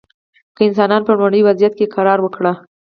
[0.55, 2.53] که انسانان په لومړني وضعیت کې قرار ورکړو.